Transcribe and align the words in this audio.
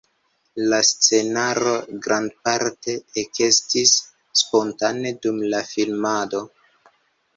La 0.69 0.77
scenaro 0.87 1.73
grandparte 2.07 2.95
ekestis 3.25 3.93
spontane 4.43 5.13
dum 5.27 5.39
la 5.53 5.61
filmado. 5.77 6.43